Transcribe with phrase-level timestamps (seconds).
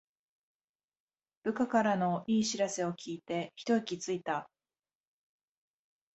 [1.43, 4.49] 部下からの良い知らせを聞いてひと息ついた